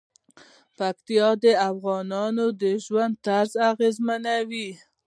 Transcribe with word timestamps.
پکتیا 0.77 1.29
د 1.43 1.45
افغانانو 1.69 2.45
د 2.61 2.63
ژوند 2.85 3.13
طرز 3.25 3.53
اغېزمنوي. 3.71 4.69